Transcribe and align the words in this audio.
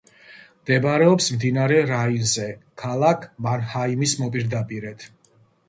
მდებარეობს 0.61 1.27
მდინარე 1.35 1.77
რაინზე, 1.91 2.49
ქალაქ 2.85 3.29
მანჰაიმის 3.49 4.19
მოპირდაპირედ. 4.25 5.11